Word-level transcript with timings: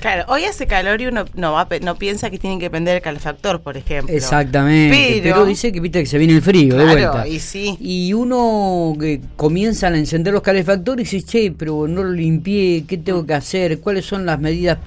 Claro, 0.00 0.24
hoy 0.28 0.44
hace 0.44 0.66
calor 0.66 1.00
y 1.02 1.06
uno 1.06 1.26
no 1.34 1.52
va, 1.52 1.68
no 1.82 1.96
piensa 1.96 2.30
que 2.30 2.38
tiene 2.38 2.58
que 2.58 2.70
prender 2.70 2.96
el 2.96 3.02
calefactor, 3.02 3.60
por 3.60 3.76
ejemplo. 3.76 4.14
Exactamente. 4.14 5.20
Pero, 5.22 5.44
dice 5.44 5.70
que 5.72 5.80
viste 5.80 6.00
que 6.00 6.06
se 6.06 6.16
viene 6.16 6.34
el 6.34 6.42
frío 6.42 6.76
de 6.76 6.84
vuelta. 6.84 7.28
Y 7.28 7.38
sí. 7.38 7.76
Y 7.80 8.14
uno 8.14 8.94
que 8.98 9.20
comienza 9.36 9.88
a 9.88 9.96
encender 9.96 10.32
los 10.32 10.42
calefactores 10.42 11.12
y 11.12 11.16
dice, 11.16 11.28
che, 11.28 11.52
pero 11.52 11.86
no 11.86 12.02
lo 12.02 12.12
limpié, 12.12 12.84
¿qué 12.88 12.96
tengo 12.96 13.26
que 13.26 13.34
hacer? 13.34 13.80
¿Cuáles 13.80 14.06
son 14.06 14.24
las 14.24 14.40
medidas 14.40 14.78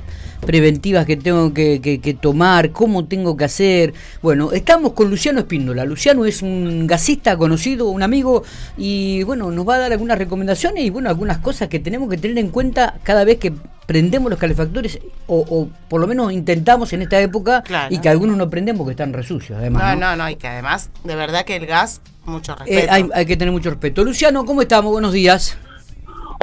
preventivas 0.44 1.06
que 1.06 1.18
tengo 1.18 1.54
que, 1.54 2.18
tomar, 2.20 2.72
cómo 2.72 3.06
tengo 3.06 3.36
que 3.38 3.46
hacer. 3.46 3.94
Bueno, 4.22 4.52
estamos 4.52 4.94
con 4.94 5.10
Luciano 5.10 5.40
Espíndola. 5.40 5.86
Luciano 5.86 6.26
es 6.26 6.42
un 6.42 6.88
gasista 6.88 7.38
conocido, 7.38 7.90
un 7.90 8.04
amigo, 8.04 8.44
y 8.78 9.24
bueno, 9.24 9.52
nos 9.52 9.68
va 9.68 9.76
a 9.76 9.80
dar 9.80 9.92
algunas 9.92 10.18
recomendaciones 10.18 10.84
y 10.84 10.90
bueno, 10.90 11.10
algunas 11.10 11.40
cosas 11.40 11.68
que 11.68 11.80
tenemos 11.80 12.10
que 12.10 12.18
tener 12.18 12.38
en 12.38 12.50
cuenta 12.50 12.96
cada 13.04 13.24
vez 13.24 13.38
que 13.38 13.54
prendemos 13.86 14.30
los 14.30 14.40
calefactores, 14.40 15.00
o, 15.28 15.68
por 15.90 16.00
lo 16.00 16.08
menos 16.08 16.32
intentamos 16.32 16.94
en 16.94 17.02
esta 17.02 17.20
época, 17.20 17.64
y 17.90 18.00
que 18.00 18.10
algunos 18.10 18.38
no 18.38 18.50
prendemos 18.50 18.80
porque 18.80 18.92
están 18.92 19.14
resucios, 19.14 19.58
además. 19.58 19.98
No, 19.98 20.10
no, 20.10 20.16
no, 20.16 20.30
y 20.30 20.36
que 20.36 20.48
además, 20.48 20.90
de 21.04 21.16
verdad 21.16 21.46
que 21.46 21.56
el 21.56 21.66
gas, 21.66 22.02
mucho 22.26 22.54
eh, 22.54 22.56
respeto. 22.60 22.94
hay, 22.94 23.10
hay 23.14 23.26
que 23.26 23.36
tener 23.36 23.52
mucho 23.52 23.70
respeto. 23.70 24.04
Luciano, 24.04 24.46
¿cómo 24.46 24.62
estamos? 24.62 24.92
Buenos 24.92 25.14
días. 25.14 25.58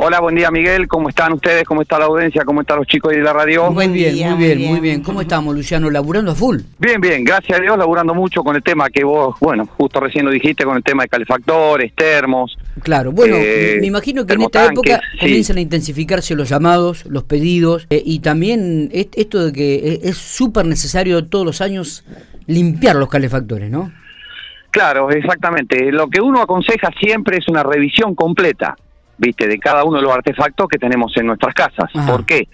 Hola, 0.02 0.18
buen 0.18 0.34
día 0.34 0.50
Miguel, 0.50 0.88
¿cómo 0.88 1.10
están 1.10 1.34
ustedes? 1.34 1.64
¿Cómo 1.64 1.82
está 1.82 1.98
la 1.98 2.06
audiencia? 2.06 2.42
¿Cómo 2.46 2.62
están 2.62 2.78
los 2.78 2.86
chicos 2.86 3.12
de 3.12 3.18
la 3.20 3.34
radio? 3.34 3.70
Muy 3.70 3.88
bien, 3.88 4.30
muy 4.30 4.38
bien, 4.38 4.70
muy 4.70 4.80
bien. 4.80 5.02
¿Cómo 5.02 5.20
estamos, 5.20 5.54
Luciano? 5.54 5.90
¿Laburando 5.90 6.30
a 6.30 6.34
full? 6.34 6.56
Bien, 6.78 6.98
bien, 7.02 7.22
gracias 7.22 7.58
a 7.58 7.60
Dios, 7.60 7.76
laburando 7.76 8.14
mucho 8.14 8.42
con 8.42 8.56
el 8.56 8.62
tema 8.62 8.88
que 8.88 9.04
vos, 9.04 9.36
bueno, 9.40 9.66
justo 9.66 10.00
recién 10.00 10.24
lo 10.24 10.30
dijiste, 10.30 10.64
con 10.64 10.78
el 10.78 10.82
tema 10.82 11.02
de 11.02 11.10
calefactores, 11.10 11.94
termos. 11.94 12.56
Claro, 12.82 13.12
bueno, 13.12 13.36
eh, 13.38 13.76
me 13.78 13.88
imagino 13.88 14.24
que 14.24 14.32
en 14.32 14.40
esta 14.40 14.64
época 14.72 15.02
comienzan 15.20 15.58
a 15.58 15.60
intensificarse 15.60 16.34
los 16.34 16.48
llamados, 16.48 17.04
los 17.04 17.24
pedidos, 17.24 17.86
eh, 17.90 18.02
y 18.02 18.20
también 18.20 18.88
esto 18.94 19.44
de 19.44 19.52
que 19.52 20.00
es 20.02 20.16
súper 20.16 20.64
necesario 20.64 21.26
todos 21.26 21.44
los 21.44 21.60
años 21.60 22.06
limpiar 22.46 22.96
los 22.96 23.10
calefactores, 23.10 23.70
¿no? 23.70 23.92
Claro, 24.70 25.10
exactamente. 25.10 25.92
Lo 25.92 26.08
que 26.08 26.22
uno 26.22 26.40
aconseja 26.40 26.88
siempre 26.98 27.36
es 27.36 27.48
una 27.48 27.62
revisión 27.62 28.14
completa 28.14 28.76
viste, 29.20 29.46
de 29.46 29.58
cada 29.58 29.84
uno 29.84 29.98
de 29.98 30.02
los 30.02 30.12
artefactos 30.12 30.68
que 30.68 30.78
tenemos 30.78 31.16
en 31.16 31.26
nuestras 31.26 31.54
casas. 31.54 31.90
¿Por 32.06 32.24
qué? 32.24 32.48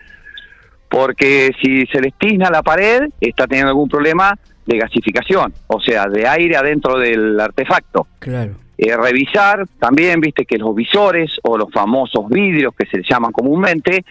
Porque 0.88 1.52
si 1.62 1.86
se 1.86 2.00
destina 2.00 2.50
la 2.50 2.62
pared, 2.62 3.08
está 3.20 3.46
teniendo 3.46 3.70
algún 3.70 3.88
problema 3.88 4.36
de 4.66 4.78
gasificación, 4.78 5.54
o 5.68 5.80
sea, 5.80 6.06
de 6.06 6.26
aire 6.26 6.56
adentro 6.56 6.98
del 6.98 7.38
artefacto. 7.38 8.08
Claro. 8.18 8.54
Eh, 8.76 8.94
revisar 8.96 9.66
también, 9.78 10.20
viste, 10.20 10.44
que 10.44 10.58
los 10.58 10.74
visores 10.74 11.38
o 11.42 11.56
los 11.56 11.70
famosos 11.72 12.28
vidrios 12.28 12.74
que 12.76 12.86
se 12.86 13.02
llaman 13.08 13.32
comúnmente 13.32 14.04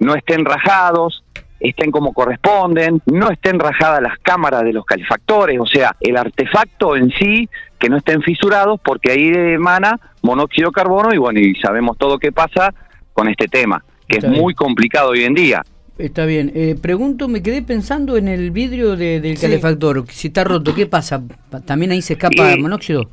no 0.00 0.14
estén 0.14 0.44
rajados, 0.44 1.22
estén 1.60 1.90
como 1.90 2.12
corresponden, 2.12 3.02
no 3.06 3.30
estén 3.30 3.58
rajadas 3.58 4.00
las 4.00 4.18
cámaras 4.20 4.64
de 4.64 4.72
los 4.72 4.84
calefactores, 4.84 5.58
o 5.60 5.66
sea, 5.66 5.94
el 6.00 6.16
artefacto 6.16 6.96
en 6.96 7.10
sí 7.10 7.48
que 7.78 7.88
no 7.88 7.96
estén 7.96 8.22
fisurados 8.22 8.80
porque 8.82 9.12
ahí 9.12 9.32
emana 9.34 9.98
monóxido 10.22 10.70
de 10.70 10.72
carbono 10.72 11.14
y 11.14 11.18
bueno, 11.18 11.40
y 11.40 11.54
sabemos 11.56 11.96
todo 11.96 12.18
qué 12.18 12.32
pasa 12.32 12.74
con 13.12 13.28
este 13.28 13.46
tema, 13.48 13.84
que 14.06 14.18
es 14.18 14.28
muy 14.28 14.54
complicado 14.54 15.10
hoy 15.10 15.24
en 15.24 15.34
día. 15.34 15.64
Está 15.98 16.26
bien. 16.26 16.52
Eh, 16.54 16.76
pregunto, 16.80 17.26
me 17.26 17.42
quedé 17.42 17.62
pensando 17.62 18.16
en 18.16 18.28
el 18.28 18.52
vidrio 18.52 18.96
del 18.96 19.38
calefactor. 19.38 20.04
Si 20.08 20.28
está 20.28 20.44
roto, 20.44 20.74
¿qué 20.74 20.86
pasa? 20.86 21.22
¿También 21.66 21.90
ahí 21.90 22.02
se 22.02 22.12
escapa 22.12 22.56
monóxido? 22.56 23.10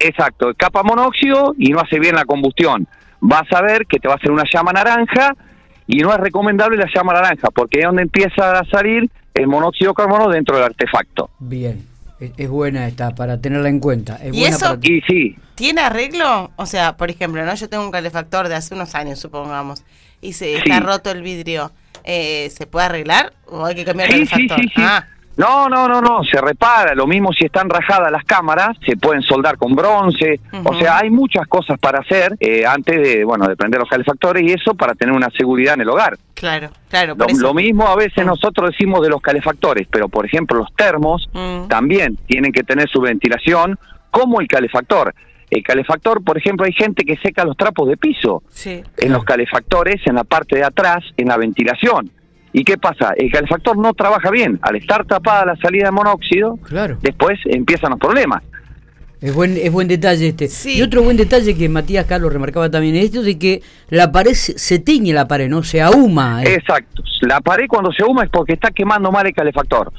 Exacto, 0.00 0.50
escapa 0.50 0.82
monóxido 0.82 1.54
y 1.56 1.70
no 1.70 1.80
hace 1.80 2.00
bien 2.00 2.16
la 2.16 2.24
combustión. 2.24 2.88
Vas 3.20 3.50
a 3.52 3.62
ver 3.62 3.86
que 3.86 3.98
te 3.98 4.08
va 4.08 4.14
a 4.14 4.16
hacer 4.16 4.32
una 4.32 4.42
llama 4.52 4.72
naranja 4.72 5.34
y 5.86 5.98
no 5.98 6.12
es 6.12 6.18
recomendable 6.18 6.76
la 6.76 6.88
llama 6.92 7.12
naranja 7.14 7.48
porque 7.54 7.78
es 7.80 7.86
donde 7.86 8.02
empieza 8.02 8.58
a 8.58 8.64
salir 8.64 9.08
el 9.32 9.46
monóxido 9.46 9.92
de 9.92 9.94
carbono 9.94 10.28
dentro 10.28 10.56
del 10.56 10.64
artefacto. 10.64 11.30
Bien. 11.38 11.93
Es, 12.36 12.48
buena 12.48 12.86
esta 12.86 13.14
para 13.14 13.40
tenerla 13.40 13.68
en 13.68 13.80
cuenta. 13.80 14.20
¿Y 14.32 14.44
eso 14.44 14.78
y 14.82 15.00
sí. 15.02 15.36
tiene 15.54 15.80
arreglo? 15.80 16.50
O 16.56 16.66
sea, 16.66 16.96
por 16.96 17.10
ejemplo, 17.10 17.44
no 17.44 17.54
yo 17.54 17.68
tengo 17.68 17.84
un 17.84 17.90
calefactor 17.90 18.48
de 18.48 18.54
hace 18.54 18.74
unos 18.74 18.94
años, 18.94 19.18
supongamos, 19.18 19.84
y 20.20 20.32
se 20.32 20.56
está 20.56 20.80
roto 20.80 21.10
el 21.10 21.22
vidrio. 21.22 21.72
Eh, 22.04 22.50
¿Se 22.54 22.66
puede 22.66 22.86
arreglar 22.86 23.32
o 23.46 23.64
hay 23.64 23.74
que 23.74 23.84
cambiar 23.84 24.12
el 24.12 24.28
calefactor? 24.28 24.72
Ah. 24.76 25.06
No, 25.36 25.68
no, 25.68 25.88
no, 25.88 26.00
no, 26.00 26.22
se 26.22 26.40
repara. 26.40 26.94
Lo 26.94 27.06
mismo 27.06 27.32
si 27.32 27.44
están 27.44 27.68
rajadas 27.68 28.10
las 28.12 28.24
cámaras, 28.24 28.76
se 28.86 28.96
pueden 28.96 29.22
soldar 29.22 29.56
con 29.56 29.74
bronce. 29.74 30.40
O 30.64 30.74
sea, 30.74 30.98
hay 30.98 31.10
muchas 31.10 31.46
cosas 31.48 31.78
para 31.78 32.00
hacer 32.00 32.36
eh, 32.38 32.64
antes 32.66 33.02
de, 33.02 33.24
bueno, 33.24 33.48
de 33.48 33.56
prender 33.56 33.80
los 33.80 33.88
calefactores 33.88 34.42
y 34.42 34.52
eso 34.52 34.74
para 34.74 34.94
tener 34.94 35.14
una 35.14 35.30
seguridad 35.30 35.74
en 35.74 35.80
el 35.80 35.88
hogar. 35.88 36.16
Claro, 36.34 36.70
claro. 36.88 37.16
lo, 37.16 37.54
mismo 37.54 37.88
a 37.88 37.96
veces 37.96 38.24
mm. 38.24 38.28
nosotros 38.28 38.70
decimos 38.70 39.00
de 39.02 39.08
los 39.08 39.20
calefactores, 39.20 39.86
pero 39.90 40.08
por 40.08 40.26
ejemplo 40.26 40.58
los 40.58 40.72
termos 40.74 41.28
mm. 41.32 41.68
también 41.68 42.16
tienen 42.26 42.52
que 42.52 42.62
tener 42.62 42.88
su 42.88 43.00
ventilación 43.00 43.78
como 44.10 44.40
el 44.40 44.46
calefactor. 44.46 45.14
El 45.50 45.62
calefactor, 45.62 46.24
por 46.24 46.38
ejemplo, 46.38 46.66
hay 46.66 46.72
gente 46.72 47.04
que 47.04 47.16
seca 47.16 47.44
los 47.44 47.56
trapos 47.56 47.88
de 47.88 47.96
piso 47.96 48.42
en 48.64 49.12
los 49.12 49.24
calefactores, 49.24 50.00
en 50.06 50.16
la 50.16 50.24
parte 50.24 50.56
de 50.56 50.64
atrás, 50.64 51.04
en 51.16 51.28
la 51.28 51.36
ventilación. 51.36 52.10
¿Y 52.56 52.62
qué 52.62 52.78
pasa? 52.78 53.14
El 53.16 53.32
calefactor 53.32 53.76
no 53.76 53.92
trabaja 53.94 54.30
bien. 54.30 54.60
Al 54.62 54.76
estar 54.76 55.04
tapada 55.04 55.44
la 55.44 55.56
salida 55.56 55.86
de 55.86 55.90
monóxido, 55.90 56.56
claro. 56.58 56.98
después 57.02 57.36
empiezan 57.46 57.90
los 57.90 57.98
problemas. 57.98 58.44
Es 59.20 59.34
buen, 59.34 59.56
es 59.56 59.72
buen 59.72 59.88
detalle 59.88 60.28
este. 60.28 60.48
Y 60.70 60.80
otro 60.80 61.02
buen 61.02 61.16
detalle 61.16 61.56
que 61.56 61.68
Matías 61.68 62.06
Carlos 62.06 62.32
remarcaba 62.32 62.70
también 62.70 62.94
es 62.94 63.06
esto 63.06 63.22
de 63.24 63.40
que 63.40 63.60
la 63.88 64.12
pared 64.12 64.34
se 64.34 64.78
tiñe 64.78 65.12
la 65.12 65.26
pared, 65.26 65.48
¿no? 65.48 65.64
Se 65.64 65.82
ahuma. 65.82 66.44
¿eh? 66.44 66.54
Exacto. 66.54 67.02
La 67.22 67.40
pared 67.40 67.64
cuando 67.68 67.90
se 67.90 68.04
ahuma 68.04 68.22
es 68.22 68.30
porque 68.30 68.52
está 68.52 68.70
quemando 68.70 69.10
mal 69.10 69.26
el 69.26 69.34
calefactor. 69.34 69.92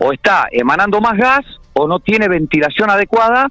O 0.00 0.12
está 0.12 0.48
emanando 0.50 1.00
más 1.00 1.16
gas 1.16 1.46
o 1.74 1.86
no 1.86 2.00
tiene 2.00 2.26
ventilación 2.26 2.90
adecuada 2.90 3.46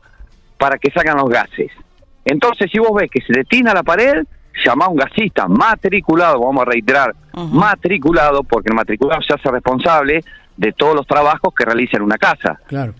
para 0.58 0.78
que 0.78 0.92
salgan 0.92 1.16
los 1.16 1.30
gases. 1.30 1.72
Entonces, 2.26 2.70
si 2.70 2.78
vos 2.78 2.92
ves 2.94 3.10
que 3.10 3.22
se 3.22 3.32
detina 3.32 3.74
la 3.74 3.84
pared, 3.84 4.26
llama 4.66 4.86
a 4.86 4.90
un 4.90 4.98
gasista 4.98 5.48
matriculado, 5.48 6.40
vamos 6.40 6.62
a 6.62 6.66
reiterar, 6.66 7.16
matriculado, 7.34 8.44
porque 8.44 8.70
el 8.70 8.76
matriculado 8.76 9.22
se 9.22 9.34
hace 9.34 9.50
responsable 9.52 10.24
de 10.56 10.74
todos 10.74 10.96
los 10.96 11.06
trabajos 11.06 11.54
que 11.54 11.66
realiza 11.66 11.98
en 11.98 12.04
una 12.04 12.18
casa. 12.18 12.60
Claro. 12.68 12.94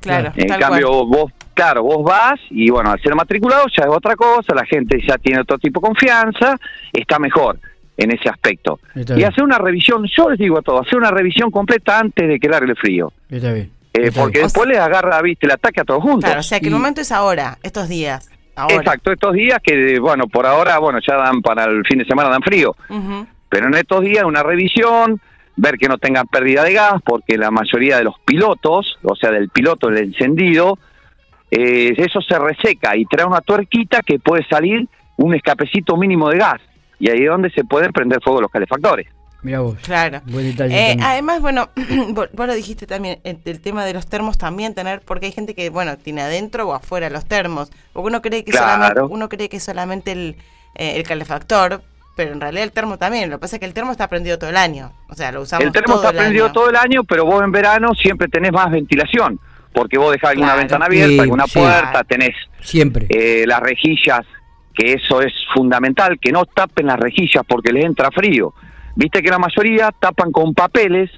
claro. 0.00 0.32
En 0.36 0.48
cambio, 0.48 1.04
vos, 1.06 1.32
claro, 1.54 1.82
vos 1.82 2.04
vas 2.04 2.40
y 2.50 2.70
bueno, 2.70 2.90
al 2.90 3.00
ser 3.02 3.14
matriculado 3.14 3.66
ya 3.76 3.84
es 3.84 3.90
otra 3.90 4.14
cosa, 4.14 4.54
la 4.54 4.64
gente 4.64 4.98
ya 5.06 5.18
tiene 5.18 5.40
otro 5.40 5.58
tipo 5.58 5.80
de 5.80 5.88
confianza, 5.88 6.56
está 6.92 7.18
mejor 7.18 7.58
en 7.96 8.12
ese 8.12 8.28
aspecto. 8.28 8.80
y 8.94 9.22
hacer 9.24 9.44
una 9.44 9.58
revisión, 9.58 10.06
yo 10.16 10.30
les 10.30 10.38
digo 10.38 10.58
a 10.58 10.62
todos, 10.62 10.86
hacer 10.86 10.98
una 10.98 11.10
revisión 11.10 11.50
completa 11.50 11.98
antes 11.98 12.26
de 12.26 12.38
quedar 12.38 12.62
el 12.62 12.76
frío. 12.76 13.12
Está 13.28 13.52
bien. 13.52 13.70
Eh, 13.92 14.12
porque 14.14 14.40
después 14.40 14.68
les 14.68 14.78
agarra, 14.78 15.20
viste, 15.20 15.46
el 15.46 15.52
ataque 15.52 15.80
a 15.80 15.84
todos 15.84 16.02
juntos. 16.02 16.24
Claro, 16.24 16.40
o 16.40 16.44
sea 16.44 16.60
que 16.60 16.68
el 16.68 16.72
momento 16.72 17.00
es 17.00 17.10
ahora, 17.10 17.58
estos 17.62 17.88
días. 17.88 18.30
Exacto, 18.68 19.12
estos 19.12 19.34
días 19.34 19.58
que, 19.62 19.98
bueno, 19.98 20.26
por 20.26 20.46
ahora, 20.46 20.78
bueno, 20.78 20.98
ya 21.06 21.16
dan 21.16 21.40
para 21.42 21.64
el 21.64 21.84
fin 21.86 21.98
de 21.98 22.04
semana, 22.04 22.28
dan 22.28 22.42
frío. 22.42 22.76
Pero 23.48 23.66
en 23.66 23.74
estos 23.74 24.02
días 24.02 24.24
una 24.24 24.42
revisión, 24.42 25.20
ver 25.56 25.76
que 25.76 25.88
no 25.88 25.98
tengan 25.98 26.26
pérdida 26.26 26.64
de 26.64 26.74
gas, 26.74 27.02
porque 27.04 27.36
la 27.36 27.50
mayoría 27.50 27.98
de 27.98 28.04
los 28.04 28.18
pilotos, 28.24 28.98
o 29.02 29.14
sea, 29.16 29.30
del 29.30 29.48
piloto 29.48 29.88
del 29.88 30.04
encendido, 30.04 30.78
eh, 31.50 31.94
eso 31.96 32.20
se 32.20 32.38
reseca 32.38 32.96
y 32.96 33.04
trae 33.06 33.26
una 33.26 33.40
tuerquita 33.40 34.02
que 34.02 34.18
puede 34.18 34.46
salir 34.48 34.86
un 35.16 35.34
escapecito 35.34 35.96
mínimo 35.96 36.30
de 36.30 36.38
gas. 36.38 36.60
Y 36.98 37.10
ahí 37.10 37.22
es 37.22 37.28
donde 37.28 37.50
se 37.50 37.64
pueden 37.64 37.92
prender 37.92 38.20
fuego 38.22 38.40
los 38.40 38.50
calefactores. 38.50 39.08
Mira 39.42 39.60
vos. 39.60 39.78
Claro. 39.82 40.20
Eh, 40.28 40.96
además, 41.02 41.40
bueno, 41.40 41.70
vos, 42.10 42.28
lo 42.34 42.54
dijiste 42.54 42.86
también, 42.86 43.20
el, 43.24 43.60
tema 43.60 43.84
de 43.84 43.94
los 43.94 44.06
termos 44.06 44.36
también 44.36 44.74
tener, 44.74 45.00
porque 45.00 45.26
hay 45.26 45.32
gente 45.32 45.54
que, 45.54 45.70
bueno, 45.70 45.96
tiene 45.96 46.22
adentro 46.22 46.68
o 46.68 46.74
afuera 46.74 47.08
los 47.08 47.24
termos. 47.24 47.70
Porque 47.92 48.08
uno 48.08 48.22
cree 48.22 48.44
que 48.44 48.52
solamente, 48.52 49.00
uno 49.02 49.28
cree 49.28 49.48
que 49.48 49.60
solamente 49.60 50.12
el, 50.12 50.36
eh, 50.74 50.96
el 50.96 51.04
calefactor, 51.04 51.82
pero 52.16 52.32
en 52.32 52.40
realidad 52.40 52.64
el 52.64 52.72
termo 52.72 52.98
también. 52.98 53.30
Lo 53.30 53.36
que 53.36 53.40
pasa 53.40 53.56
es 53.56 53.60
que 53.60 53.66
el 53.66 53.72
termo 53.72 53.92
está 53.92 54.08
prendido 54.08 54.38
todo 54.38 54.50
el 54.50 54.56
año. 54.56 54.92
O 55.08 55.14
sea, 55.14 55.32
lo 55.32 55.40
usamos 55.40 55.64
El 55.64 55.72
termo 55.72 55.96
está 55.96 56.12
prendido 56.12 56.52
todo 56.52 56.68
el 56.68 56.76
año, 56.76 57.04
pero 57.04 57.24
vos 57.24 57.42
en 57.42 57.50
verano 57.50 57.94
siempre 57.94 58.28
tenés 58.28 58.52
más 58.52 58.70
ventilación. 58.70 59.40
Porque 59.72 59.96
vos 59.96 60.12
dejás 60.12 60.30
alguna 60.30 60.56
ventana 60.56 60.86
abierta, 60.86 61.22
alguna 61.22 61.46
puerta, 61.46 62.04
tenés 62.04 62.34
siempre 62.60 63.06
eh, 63.08 63.44
las 63.46 63.60
rejillas, 63.60 64.26
que 64.74 64.94
eso 64.94 65.22
es 65.22 65.32
fundamental, 65.54 66.18
que 66.20 66.32
no 66.32 66.44
tapen 66.44 66.86
las 66.86 66.98
rejillas 66.98 67.44
porque 67.46 67.72
les 67.72 67.84
entra 67.84 68.10
frío. 68.10 68.52
Viste 68.94 69.22
que 69.22 69.30
la 69.30 69.38
mayoría 69.38 69.90
tapan 69.98 70.32
con 70.32 70.54
papeles 70.54 71.10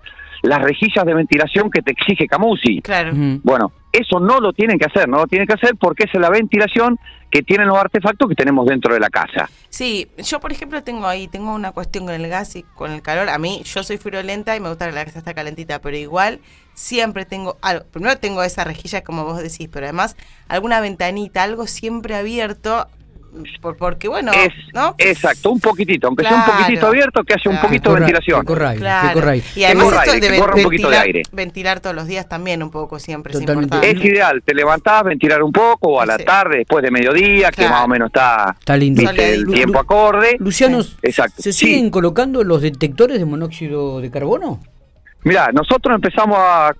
las 0.43 0.61
rejillas 0.61 1.05
de 1.05 1.15
ventilación 1.15 1.71
que 1.71 1.83
te 1.83 1.93
exige 1.93 2.27
Camusi. 2.27 2.83
Claro. 2.83 3.13
Bueno, 3.43 3.73
eso 3.93 4.19
no 4.21 4.41
lo 4.41 4.53
tienen 4.53 4.79
que 4.79 4.87
hacer, 4.87 5.09
no 5.09 5.19
lo 5.19 5.27
tienen 5.27 5.47
que 5.47 5.55
hacer 5.55 5.77
porque 5.77 6.05
es 6.05 6.15
la 6.15 6.31
ventilación 6.31 6.99
que 7.31 7.43
tienen 7.43 7.69
los 7.69 7.79
artefactos 7.79 8.29
que 8.29 8.35
tenemos 8.35 8.67
dentro 8.67 8.93
de 8.93 9.01
la 9.01 9.09
casa. 9.09 9.49
Sí, 9.71 10.09
yo 10.19 10.41
por 10.41 10.53
ejemplo 10.53 10.83
tengo 10.83 11.07
ahí, 11.07 11.29
tengo 11.29 11.55
una 11.55 11.73
cuestión 11.73 12.05
con 12.05 12.15
el 12.15 12.29
gas 12.29 12.57
y 12.57 12.63
con 12.63 12.91
el 12.91 13.03
calor. 13.03 13.29
A 13.29 13.39
mí, 13.39 13.63
yo 13.65 13.83
soy 13.83 13.99
friolenta 13.99 14.55
y 14.57 14.61
me 14.61 14.69
gusta 14.69 14.87
que 14.87 14.93
la 14.93 15.05
casa 15.05 15.19
está 15.19 15.33
calentita, 15.33 15.81
pero 15.81 15.97
igual 15.97 16.41
siempre 16.75 17.25
tengo 17.25 17.57
algo. 17.63 17.85
Primero 17.91 18.19
tengo 18.19 18.43
esa 18.43 18.65
rejilla 18.65 19.03
como 19.03 19.25
vos 19.25 19.43
decís, 19.43 19.69
pero 19.73 19.87
además 19.87 20.17
alguna 20.49 20.81
ventanita, 20.81 21.43
algo 21.43 21.67
siempre 21.67 22.15
abierto 22.17 22.87
porque 23.79 24.09
bueno, 24.09 24.33
¿no? 24.75 24.95
Exacto, 24.99 25.51
un 25.51 25.61
poquitito, 25.61 26.07
aunque 26.09 26.25
sea 26.25 26.37
un 26.37 26.45
poquitito 26.45 26.87
abierto, 26.87 27.25
que 27.25 27.35
haya 27.35 27.51
un 27.51 27.61
poquito 27.61 27.95
de 27.95 28.01
ventilación. 28.01 28.45
claro. 28.45 29.35
Y 29.57 29.65
además 29.65 29.93
esto 29.93 30.21
de 30.21 30.41
un 30.41 30.63
poquito 30.63 30.91
de 30.91 30.97
aire. 30.97 31.23
Ventilar 31.33 31.81
todos 31.81 31.97
los 31.97 32.07
días 32.07 32.29
también 32.29 32.63
un 32.63 32.71
poco 32.71 32.99
siempre 32.99 33.33
es 33.33 33.41
Es 33.83 34.05
ideal, 34.05 34.43
te 34.45 34.55
levantás, 34.55 35.05
ventilar 35.05 35.43
un 35.43 35.53
poco, 35.53 35.93
o 35.93 36.01
a 36.01 36.07
la 36.07 36.19
tarde, 36.19 36.59
después 36.59 36.83
de 36.83 36.91
mediodía, 36.91 37.51
que 37.51 37.69
más 37.69 37.85
o 37.85 37.89
menos 37.89 38.07
está, 38.07 38.57
está 38.59 38.77
lindo. 38.77 39.03
el 39.11 39.47
tiempo 39.47 39.79
acorde. 39.79 40.37
Luciano, 40.39 40.81
Exacto. 41.03 41.43
¿se 41.43 41.53
siguen 41.53 41.91
colocando 41.91 42.45
los 42.45 42.63
detectores 42.63 43.19
de 43.19 43.25
monóxido 43.25 44.01
de 44.01 44.11
carbono? 44.11 44.61
Mira, 45.25 45.51
nosotros 45.53 45.95
empezamos 45.95 46.37
a 46.39 46.73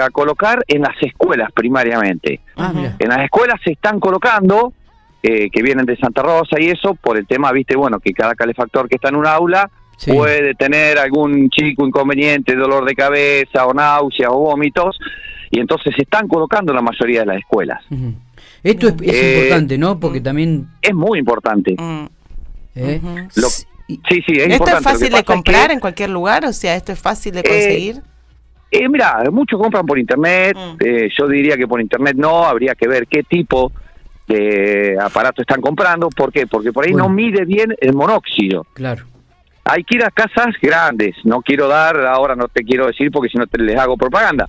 a 0.00 0.10
colocar 0.10 0.64
en 0.66 0.82
las 0.82 0.96
escuelas 1.00 1.50
primariamente. 1.52 2.40
Ah, 2.56 2.72
en 2.98 3.08
las 3.08 3.20
escuelas 3.20 3.60
se 3.62 3.72
están 3.72 4.00
colocando, 4.00 4.72
eh, 5.22 5.50
que 5.50 5.62
vienen 5.62 5.86
de 5.86 5.96
Santa 5.96 6.22
Rosa 6.22 6.60
y 6.60 6.68
eso, 6.68 6.94
por 6.94 7.16
el 7.16 7.26
tema, 7.26 7.50
viste, 7.52 7.76
bueno, 7.76 7.98
que 8.00 8.12
cada 8.12 8.34
calefactor 8.34 8.88
que 8.88 8.96
está 8.96 9.08
en 9.08 9.16
un 9.16 9.26
aula 9.26 9.70
puede 10.06 10.54
tener 10.54 10.98
algún 10.98 11.50
chico 11.50 11.86
inconveniente, 11.86 12.54
dolor 12.54 12.84
de 12.84 12.94
cabeza 12.94 13.66
o 13.66 13.74
náuseas 13.74 14.30
o 14.30 14.38
vómitos, 14.38 14.98
y 15.50 15.58
entonces 15.58 15.92
se 15.96 16.02
están 16.02 16.28
colocando 16.28 16.72
en 16.72 16.76
la 16.76 16.82
mayoría 16.82 17.20
de 17.20 17.26
las 17.26 17.38
escuelas. 17.38 17.82
Esto 18.62 18.88
es, 18.88 18.94
eh, 19.02 19.40
importante, 19.42 19.78
¿no? 19.78 19.98
Porque 19.98 20.20
también... 20.20 20.68
Es 20.82 20.94
muy 20.94 21.18
importante. 21.18 21.74
Mm. 21.76 22.06
¿Eh? 22.76 23.00
sí, 23.34 24.22
sí, 24.24 24.32
es 24.36 24.52
¿Esto 24.52 24.68
es 24.68 24.82
fácil 24.82 25.10
de 25.10 25.24
comprar 25.24 25.72
en 25.72 25.80
cualquier 25.80 26.10
lugar? 26.10 26.44
O 26.44 26.52
sea, 26.52 26.76
¿esto 26.76 26.92
es 26.92 26.98
fácil 26.98 27.34
de 27.34 27.42
conseguir? 27.42 28.02
Eh, 28.70 28.88
mira, 28.88 29.24
muchos 29.32 29.58
compran 29.60 29.86
por 29.86 29.98
internet, 29.98 30.56
mm. 30.56 30.84
eh, 30.84 31.08
yo 31.18 31.26
diría 31.26 31.56
que 31.56 31.66
por 31.66 31.80
internet 31.80 32.14
no, 32.16 32.44
habría 32.44 32.74
que 32.74 32.86
ver 32.86 33.06
qué 33.06 33.22
tipo 33.22 33.72
de 34.28 34.96
aparato 35.00 35.42
están 35.42 35.60
comprando, 35.60 36.08
¿por 36.10 36.32
qué? 36.32 36.46
Porque 36.46 36.72
por 36.72 36.84
ahí 36.84 36.92
no 36.92 37.08
mide 37.08 37.44
bien 37.44 37.74
el 37.80 37.94
monóxido. 37.94 38.66
Claro. 38.74 39.04
Hay 39.64 39.84
que 39.84 39.96
ir 39.96 40.04
a 40.04 40.10
casas 40.10 40.54
grandes, 40.62 41.14
no 41.24 41.42
quiero 41.42 41.68
dar, 41.68 42.06
ahora 42.06 42.34
no 42.34 42.48
te 42.48 42.62
quiero 42.62 42.86
decir 42.86 43.10
porque 43.10 43.28
si 43.28 43.36
no 43.36 43.46
te 43.46 43.58
les 43.58 43.78
hago 43.78 43.96
propaganda. 43.96 44.48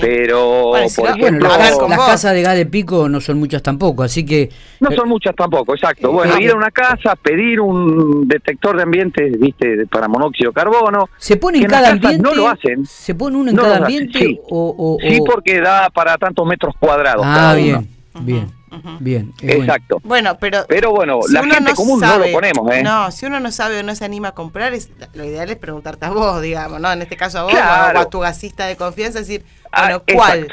Pero, 0.00 0.72
por 0.96 1.10
ejemplo, 1.10 1.48
las, 1.48 1.98
casas 1.98 2.32
de 2.32 2.42
gas 2.42 2.56
de 2.56 2.66
pico 2.66 3.08
no 3.08 3.20
son 3.20 3.38
muchas 3.38 3.62
tampoco, 3.62 4.02
así 4.02 4.24
que... 4.24 4.50
No 4.80 4.90
son 4.90 5.08
muchas 5.08 5.34
tampoco, 5.36 5.74
exacto. 5.74 6.10
Bueno, 6.12 6.38
ir 6.40 6.50
a 6.50 6.56
una 6.56 6.70
casa, 6.70 7.14
pedir 7.16 7.60
un 7.60 8.26
detector 8.26 8.76
de 8.76 8.82
ambiente, 8.82 9.30
viste, 9.38 9.86
para 9.86 10.08
monóxido 10.08 10.50
de 10.50 10.54
carbono. 10.54 11.08
¿Se 11.18 11.36
pone 11.36 11.58
en 11.58 11.66
cada 11.66 11.90
ambiente? 11.90 12.22
No 12.22 12.34
lo 12.34 12.48
hacen. 12.48 12.84
¿Se 12.86 13.14
pone 13.14 13.36
uno 13.36 13.50
en 13.50 13.56
cada 13.56 13.76
ambiente? 13.78 14.18
Sí. 14.18 14.40
O, 14.50 14.98
sí, 15.00 15.20
porque 15.24 15.60
da 15.60 15.90
para 15.90 16.16
tantos 16.16 16.46
metros 16.46 16.74
cuadrados. 16.78 17.22
Ah, 17.24 17.54
bien, 17.56 17.88
bien. 18.20 18.55
Bien. 19.00 19.32
Exacto. 19.42 20.00
Bueno. 20.02 20.36
pero. 20.38 20.64
Pero 20.68 20.90
bueno, 20.90 21.20
la 21.30 21.42
gente 21.44 21.74
común 21.74 22.00
no 22.00 22.18
lo 22.18 22.30
ponemos, 22.32 22.70
¿eh? 22.72 22.82
No, 22.82 23.10
si 23.10 23.26
uno 23.26 23.40
no 23.40 23.52
sabe 23.52 23.80
o 23.80 23.82
no 23.82 23.94
se 23.94 24.04
anima 24.04 24.28
a 24.28 24.32
comprar, 24.32 24.74
es, 24.74 24.90
lo 25.14 25.24
ideal 25.24 25.50
es 25.50 25.56
preguntarte 25.56 26.06
a 26.06 26.10
vos, 26.10 26.42
digamos, 26.42 26.80
¿no? 26.80 26.92
En 26.92 27.02
este 27.02 27.16
caso 27.16 27.38
a 27.38 27.42
vos 27.44 27.54
o, 27.54 27.58
a, 27.98 28.10
tu 28.10 28.20
gasista 28.20 28.66
de 28.66 28.76
confianza, 28.76 29.20
decir, 29.20 29.44
ah, 29.72 29.82
bueno, 29.82 30.02
¿cuál? 30.14 30.48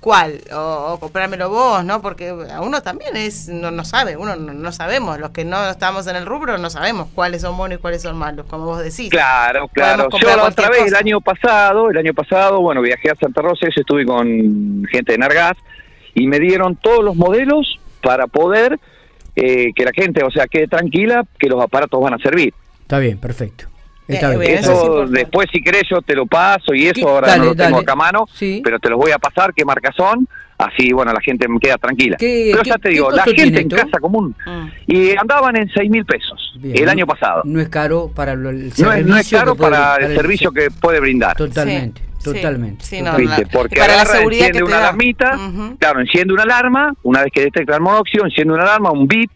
¿Cuál? 0.00 0.40
O, 0.54 0.96
comprármelo 0.98 1.50
vos, 1.50 1.84
¿no? 1.84 2.00
Porque 2.00 2.30
a 2.30 2.62
uno 2.62 2.82
también 2.82 3.16
es, 3.16 3.48
no, 3.48 3.70
no 3.70 3.84
sabe, 3.84 4.16
uno 4.16 4.34
no, 4.34 4.72
sabemos, 4.72 5.18
los 5.18 5.30
que 5.30 5.44
no 5.44 5.68
estamos 5.68 6.06
en 6.06 6.16
el 6.16 6.24
rubro 6.24 6.56
no 6.56 6.70
sabemos 6.70 7.08
cuáles 7.14 7.42
son 7.42 7.56
buenos 7.58 7.78
y 7.78 7.82
cuáles 7.82 8.00
son 8.00 8.16
malos, 8.16 8.46
como 8.46 8.64
vos 8.64 8.78
decís. 8.78 9.10
Claro, 9.10 9.68
claro. 9.68 10.08
Yo 10.18 10.36
la 10.36 10.44
otra 10.44 10.70
vez, 10.70 10.86
el 10.86 10.94
año 10.94 11.20
pasado, 11.20 11.90
el 11.90 11.98
año 11.98 12.14
pasado, 12.14 12.60
bueno, 12.60 12.80
viajé 12.80 13.10
a 13.10 13.14
Santa 13.16 13.42
Rosa, 13.42 13.66
y 13.66 13.78
estuve 13.78 14.06
con 14.06 14.86
gente 14.90 15.12
de 15.12 15.18
Nargaz, 15.18 15.58
y 16.14 16.26
me 16.26 16.38
dieron 16.38 16.76
todos 16.76 17.04
los 17.04 17.16
modelos 17.16 17.78
para 18.02 18.26
poder 18.26 18.78
eh, 19.36 19.72
que 19.74 19.84
la 19.84 19.92
gente, 19.92 20.24
o 20.24 20.30
sea, 20.30 20.46
quede 20.46 20.66
tranquila 20.66 21.24
que 21.38 21.48
los 21.48 21.62
aparatos 21.62 22.00
van 22.00 22.14
a 22.14 22.18
servir. 22.18 22.52
Está 22.82 22.98
bien, 22.98 23.18
perfecto. 23.18 23.66
Está 24.08 24.36
bien. 24.36 24.58
Eso 24.58 25.06
después 25.06 25.48
si 25.52 25.62
querés 25.62 25.84
yo 25.88 26.02
te 26.02 26.14
lo 26.14 26.26
paso 26.26 26.74
y 26.74 26.88
eso 26.88 27.08
ahora 27.08 27.36
no 27.36 27.44
lo 27.44 27.54
tengo 27.54 27.78
acá 27.78 27.92
a 27.92 27.96
mano, 27.96 28.26
pero 28.62 28.80
te 28.80 28.90
los 28.90 28.98
voy 28.98 29.12
a 29.12 29.18
pasar 29.18 29.54
qué 29.54 29.64
marcas 29.64 29.94
son, 29.96 30.26
así 30.58 30.92
bueno 30.92 31.12
la 31.12 31.20
gente 31.20 31.46
me 31.46 31.60
queda 31.60 31.78
tranquila. 31.78 32.16
pero 32.18 32.62
ya 32.62 32.76
te 32.76 32.88
digo, 32.88 33.10
la 33.10 33.22
gente 33.22 33.60
en 33.60 33.68
casa 33.68 34.00
común 34.00 34.34
ah. 34.46 34.68
y 34.86 35.16
andaban 35.16 35.56
en 35.56 35.70
seis 35.70 35.88
mil 35.88 36.04
pesos 36.04 36.58
el 36.62 36.88
año 36.88 37.06
pasado. 37.06 37.42
No 37.44 37.60
es 37.60 37.68
caro 37.68 38.10
para 38.12 38.32
el 38.32 38.72
servicio. 38.72 39.06
No 39.06 39.16
es, 39.16 39.30
caro 39.30 39.54
para, 39.54 39.96
el, 39.96 40.16
servicio 40.16 40.50
que 40.50 40.70
puede 40.70 40.98
brindar. 40.98 41.36
Totalmente. 41.36 42.09
Totalmente. 42.22 42.84
Sí, 42.84 43.02
Porque 43.52 43.76
para 43.76 43.96
la 43.96 44.06
seguridad 44.06 44.48
enciende 44.48 44.68
una 44.68 44.78
alarmita, 44.78 45.38
claro, 45.78 46.00
enciende 46.00 46.34
una 46.34 46.42
alarma, 46.42 46.94
una 47.02 47.22
vez 47.22 47.32
que 47.32 47.42
detecta 47.42 47.74
el 47.74 47.80
monóxido, 47.80 48.24
enciende 48.24 48.54
una 48.54 48.64
alarma, 48.64 48.90
un 48.90 49.06
bip, 49.06 49.30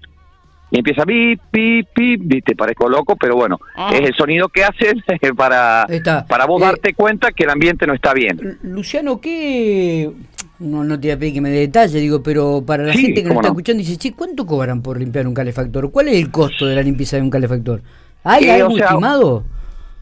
y 0.71 0.79
empieza 0.79 1.05
bip, 1.05 1.41
bip, 1.53 1.89
bip, 1.95 2.45
te 2.45 2.57
parezco 2.57 2.89
loco, 2.89 3.17
pero 3.17 3.37
bueno, 3.37 3.61
ah. 3.77 3.91
es 3.95 4.01
el 4.09 4.15
sonido 4.15 4.49
que 4.49 4.65
hacen 4.65 5.03
para, 5.37 5.87
para 6.29 6.47
vos 6.47 6.61
eh, 6.61 6.65
darte 6.65 6.95
cuenta 6.95 7.31
que 7.31 7.45
el 7.45 7.51
ambiente 7.51 7.87
no 7.87 7.95
está 7.95 8.13
bien. 8.13 8.59
Luciano, 8.63 9.21
¿qué...? 9.21 10.11
No, 10.59 10.83
no 10.85 10.99
te 10.99 11.09
voy 11.09 11.13
a 11.13 11.19
pedir 11.19 11.35
que 11.35 11.41
me 11.41 11.51
dé 11.51 11.61
detalle, 11.61 11.99
digo, 11.99 12.23
pero 12.23 12.63
para 12.65 12.85
la 12.85 12.93
gente 12.93 13.23
que 13.23 13.29
nos 13.29 13.37
está 13.37 13.49
escuchando 13.49 13.81
dice, 13.81 13.97
che, 13.97 14.13
¿cuánto 14.13 14.47
cobran 14.47 14.83
por 14.83 14.99
limpiar 14.99 15.27
un 15.27 15.35
calefactor? 15.35 15.91
¿Cuál 15.91 16.09
es 16.09 16.17
el 16.17 16.31
costo 16.31 16.67
de 16.67 16.77
la 16.77 16.83
limpieza 16.83 17.17
de 17.17 17.23
un 17.23 17.31
calefactor? 17.31 17.83
¿Hay 18.23 18.45
eh, 18.45 18.53
algo 18.53 18.77
estimado? 18.77 19.45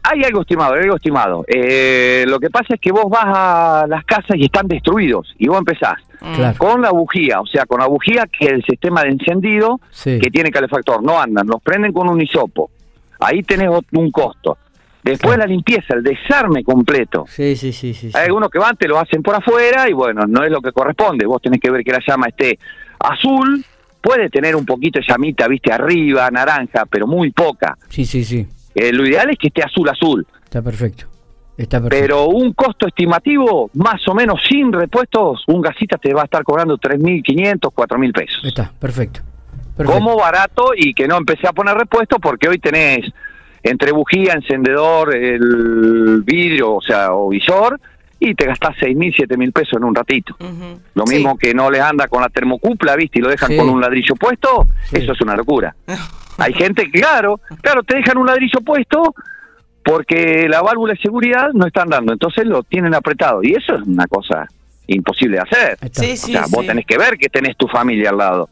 Hay 0.03 0.23
algo 0.23 0.41
estimado, 0.41 0.73
hay 0.73 0.81
algo 0.81 0.95
estimado. 0.95 1.45
Eh, 1.47 2.25
lo 2.27 2.39
que 2.39 2.49
pasa 2.49 2.73
es 2.75 2.79
que 2.79 2.91
vos 2.91 3.05
vas 3.09 3.25
a 3.25 3.85
las 3.87 4.03
casas 4.03 4.35
y 4.35 4.45
están 4.45 4.67
destruidos 4.67 5.33
y 5.37 5.47
vos 5.47 5.59
empezás 5.59 5.95
mm. 6.19 6.57
con 6.57 6.81
la 6.81 6.91
bujía, 6.91 7.39
o 7.39 7.47
sea, 7.47 7.65
con 7.65 7.79
la 7.79 7.87
bujía 7.87 8.25
que 8.27 8.45
es 8.45 8.51
el 8.51 8.63
sistema 8.63 9.03
de 9.03 9.09
encendido 9.09 9.79
que 10.03 10.29
tiene 10.31 10.51
calefactor, 10.51 11.01
no 11.01 11.19
andan, 11.19 11.47
los 11.47 11.61
prenden 11.61 11.93
con 11.93 12.09
un 12.09 12.21
hisopo. 12.21 12.69
Ahí 13.19 13.43
tenés 13.43 13.69
un 13.93 14.11
costo. 14.11 14.57
Después 15.03 15.37
la 15.37 15.45
limpieza, 15.45 15.95
el 15.95 16.03
desarme 16.03 16.63
completo. 16.63 17.25
Sí, 17.27 17.57
sí, 17.57 17.73
sí, 17.73 17.93
sí. 17.93 18.09
Hay 18.13 18.25
algunos 18.25 18.49
que 18.49 18.57
van, 18.57 18.77
te 18.77 18.87
lo 18.87 18.97
hacen 18.97 19.21
por 19.21 19.35
afuera 19.35 19.89
y 19.89 19.93
bueno, 19.93 20.25
no 20.25 20.43
es 20.43 20.51
lo 20.51 20.61
que 20.61 20.71
corresponde. 20.71 21.25
Vos 21.25 21.41
tenés 21.41 21.59
que 21.59 21.69
ver 21.69 21.83
que 21.83 21.91
la 21.91 21.99
llama 22.05 22.27
esté 22.27 22.57
azul, 22.99 23.65
puede 23.99 24.29
tener 24.29 24.55
un 24.55 24.65
poquito 24.65 24.99
de 24.99 25.05
llamita, 25.07 25.47
viste, 25.47 25.73
arriba, 25.73 26.29
naranja, 26.31 26.85
pero 26.89 27.05
muy 27.05 27.31
poca. 27.31 27.77
Sí, 27.89 28.05
sí, 28.05 28.23
sí. 28.23 28.47
Eh, 28.75 28.91
lo 28.91 29.05
ideal 29.07 29.29
es 29.29 29.37
que 29.37 29.47
esté 29.47 29.63
azul 29.63 29.89
azul. 29.89 30.25
Está 30.43 30.61
perfecto. 30.61 31.05
Está 31.57 31.81
perfecto. 31.81 32.01
Pero 32.01 32.25
un 32.25 32.53
costo 32.53 32.87
estimativo, 32.87 33.69
más 33.75 34.07
o 34.07 34.15
menos 34.15 34.41
sin 34.47 34.71
repuestos, 34.73 35.43
un 35.47 35.61
gasista 35.61 35.97
te 35.97 36.13
va 36.13 36.21
a 36.21 36.25
estar 36.25 36.43
cobrando 36.43 36.77
3.500, 36.77 37.59
4.000 37.59 38.13
pesos. 38.13 38.41
Está, 38.43 38.71
perfecto. 38.79 39.21
perfecto. 39.77 39.99
Como 39.99 40.17
barato 40.17 40.71
y 40.75 40.93
que 40.93 41.07
no 41.07 41.17
empecé 41.17 41.47
a 41.47 41.53
poner 41.53 41.75
repuestos 41.75 42.17
porque 42.21 42.49
hoy 42.49 42.57
tenés 42.57 43.11
entre 43.61 43.91
bujía, 43.91 44.33
encendedor, 44.33 45.15
el 45.15 46.21
vidrio, 46.23 46.75
o 46.75 46.81
sea, 46.81 47.13
o 47.13 47.29
visor, 47.29 47.79
y 48.25 48.35
te 48.35 48.45
gastás 48.45 48.75
6.000, 48.77 49.27
7.000 49.27 49.51
pesos 49.51 49.73
en 49.73 49.83
un 49.83 49.93
ratito. 49.93 50.35
Lo 50.93 51.05
mismo 51.05 51.37
que 51.37 51.53
no 51.53 51.69
les 51.69 51.81
anda 51.81 52.07
con 52.07 52.21
la 52.21 52.29
termocupla, 52.29 52.95
¿viste? 52.95 53.19
Y 53.19 53.21
lo 53.21 53.29
dejan 53.29 53.55
con 53.57 53.69
un 53.69 53.81
ladrillo 53.81 54.15
puesto, 54.15 54.67
eso 54.91 55.11
es 55.11 55.21
una 55.21 55.35
locura. 55.35 55.75
Hay 56.37 56.53
gente, 56.53 56.89
claro, 56.89 57.39
claro, 57.61 57.83
te 57.83 57.97
dejan 57.97 58.17
un 58.17 58.25
ladrillo 58.25 58.59
puesto 58.61 59.13
porque 59.83 60.47
la 60.47 60.61
válvula 60.61 60.93
de 60.93 60.99
seguridad 60.99 61.49
no 61.53 61.67
están 61.67 61.89
dando, 61.89 62.13
entonces 62.13 62.45
lo 62.45 62.63
tienen 62.63 62.95
apretado 62.95 63.43
y 63.43 63.53
eso 63.53 63.75
es 63.75 63.81
una 63.85 64.07
cosa 64.07 64.47
imposible 64.87 65.37
de 65.37 65.41
hacer. 65.43 65.77
o 65.81 66.15
sea, 66.15 66.45
vos 66.49 66.65
tenés 66.65 66.85
que 66.85 66.97
ver 66.97 67.17
que 67.17 67.27
tenés 67.29 67.57
tu 67.57 67.67
familia 67.67 68.09
al 68.09 68.17
lado. 68.17 68.49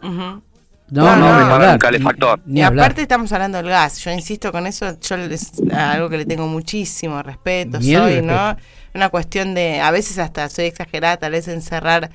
No, 0.92 1.16
no, 1.16 1.58
no, 1.58 1.72
un 1.72 1.78
calefactor. 1.78 2.42
y 2.46 2.62
aparte 2.62 3.02
estamos 3.02 3.32
hablando 3.32 3.58
del 3.58 3.70
gas. 3.70 4.04
Yo 4.04 4.12
insisto 4.12 4.52
con 4.52 4.68
eso, 4.68 5.00
yo 5.00 5.16
es 5.16 5.54
algo 5.74 6.10
que 6.10 6.18
le 6.18 6.26
tengo 6.26 6.48
muchísimo 6.48 7.24
respeto, 7.24 7.82
soy, 7.82 8.22
¿no? 8.22 8.58
Una 8.94 9.08
cuestión 9.08 9.54
de, 9.54 9.80
a 9.80 9.90
veces 9.92 10.20
hasta 10.20 10.50
soy 10.50 10.66
exagerada, 10.66 11.16
tal 11.16 11.32
vez 11.32 11.48
encerrar, 11.48 12.10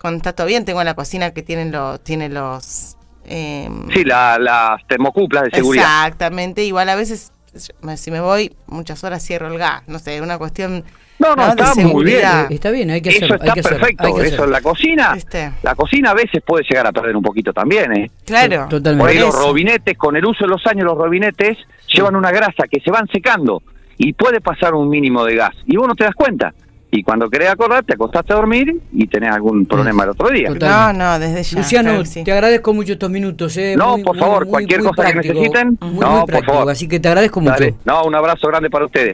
cuando 0.00 0.16
está 0.16 0.32
todo 0.32 0.46
bien, 0.46 0.64
tengo 0.64 0.82
la 0.82 0.94
cocina 0.94 1.32
que 1.32 1.42
tienen, 1.42 1.72
lo, 1.72 2.00
tiene 2.00 2.30
los 2.30 2.96
eh, 3.26 3.68
sí, 3.92 4.02
la, 4.02 4.38
las 4.38 4.86
termocuplas 4.86 5.44
de 5.44 5.50
seguridad. 5.50 5.84
Exactamente, 5.84 6.64
igual 6.64 6.88
a 6.88 6.94
veces, 6.94 7.32
si 7.96 8.10
me 8.10 8.20
voy 8.20 8.56
muchas 8.66 9.04
horas 9.04 9.22
cierro 9.22 9.48
el 9.48 9.58
gas, 9.58 9.82
no 9.86 9.98
sé, 9.98 10.22
una 10.22 10.38
cuestión... 10.38 10.84
No, 11.22 11.36
no, 11.36 11.48
está 11.48 11.74
muy 11.74 12.04
bien. 12.04 12.22
Está 12.50 12.70
bien, 12.70 12.90
hay 12.90 13.00
que 13.00 13.10
Eso 13.10 13.34
está 13.34 13.54
perfecto. 13.54 14.22
Eso, 14.22 14.46
la 14.46 14.60
cocina, 14.60 15.14
este. 15.16 15.52
la 15.62 15.74
cocina 15.74 16.10
a 16.10 16.14
veces 16.14 16.42
puede 16.44 16.64
llegar 16.68 16.86
a 16.86 16.92
perder 16.92 17.16
un 17.16 17.22
poquito 17.22 17.52
también, 17.52 17.92
¿eh? 17.96 18.10
Claro. 18.24 18.66
Totalmente. 18.68 19.00
Por 19.00 19.10
ahí 19.10 19.18
los 19.18 19.34
robinetes, 19.34 19.96
con 19.96 20.16
el 20.16 20.24
uso 20.24 20.44
de 20.44 20.50
los 20.50 20.66
años, 20.66 20.84
los 20.84 20.98
robinetes 20.98 21.58
llevan 21.86 22.16
una 22.16 22.30
grasa 22.30 22.64
que 22.70 22.80
se 22.80 22.90
van 22.90 23.06
secando 23.08 23.62
y 23.98 24.12
puede 24.14 24.40
pasar 24.40 24.74
un 24.74 24.88
mínimo 24.88 25.24
de 25.24 25.36
gas. 25.36 25.54
Y 25.66 25.76
vos 25.76 25.86
no 25.86 25.94
te 25.94 26.04
das 26.04 26.14
cuenta 26.14 26.52
y 26.94 27.02
cuando 27.02 27.30
querés 27.30 27.48
acordar 27.48 27.82
te 27.84 27.94
acostaste 27.94 28.34
a 28.34 28.36
dormir 28.36 28.76
y 28.92 29.06
tenés 29.06 29.30
algún 29.30 29.64
problema 29.64 30.04
el 30.04 30.10
otro 30.10 30.28
día. 30.28 30.50
No, 30.50 30.92
no, 30.92 31.18
desde 31.18 31.42
ya. 31.42 31.58
Luciano, 31.58 32.02
te 32.22 32.30
agradezco 32.30 32.74
mucho 32.74 32.92
estos 32.92 33.08
minutos. 33.08 33.56
Eh. 33.56 33.74
No, 33.78 33.96
por 34.04 34.18
favor, 34.18 34.46
cualquier 34.46 34.82
cosa 34.82 35.06
que 35.06 35.14
necesiten, 35.14 35.78
no, 35.80 36.26
por 36.26 36.44
favor. 36.44 36.70
Así 36.70 36.86
que 36.86 37.00
te 37.00 37.08
agradezco 37.08 37.40
mucho. 37.40 37.64
No, 37.86 38.04
un 38.04 38.14
abrazo 38.14 38.46
grande 38.48 38.68
para 38.68 38.84
ustedes. 38.84 39.10